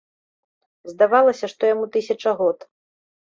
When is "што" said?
1.53-1.69